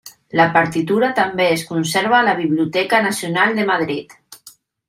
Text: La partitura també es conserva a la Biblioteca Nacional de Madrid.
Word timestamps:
La 0.39 0.45
partitura 0.53 1.09
també 1.19 1.45
es 1.57 1.65
conserva 1.73 2.17
a 2.21 2.23
la 2.31 2.35
Biblioteca 2.41 3.05
Nacional 3.11 3.55
de 3.61 3.71
Madrid. 3.73 4.21